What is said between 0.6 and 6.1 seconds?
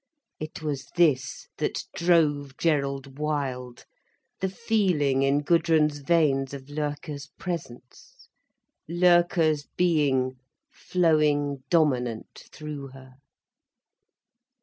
was this that drove Gerald wild, the feeling in Gudrun's